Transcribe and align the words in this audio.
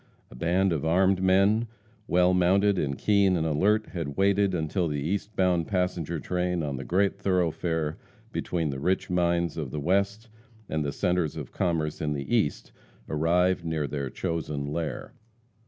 A 0.31 0.35
band 0.35 0.73
of 0.73 0.83
armed 0.83 1.21
men, 1.21 1.67
well 2.07 2.33
mounted, 2.33 2.79
and 2.79 2.97
keen 2.97 3.37
and 3.37 3.45
alert, 3.45 3.89
had 3.89 4.17
waited 4.17 4.55
until 4.55 4.87
the 4.87 4.99
east 4.99 5.35
bound 5.35 5.67
passenger 5.67 6.19
train 6.19 6.63
on 6.63 6.77
the 6.77 6.83
great 6.83 7.19
thoroughfare 7.19 7.99
between 8.31 8.71
the 8.71 8.79
rich 8.79 9.11
mines 9.11 9.57
of 9.57 9.69
the 9.69 9.79
West 9.79 10.27
and 10.67 10.83
the 10.83 10.91
centers 10.91 11.35
of 11.37 11.51
commerce 11.51 12.01
in 12.01 12.13
the 12.13 12.35
East 12.35 12.71
arrived 13.07 13.63
near 13.63 13.85
their 13.85 14.09
chosen 14.09 14.65
lair. 14.73 15.13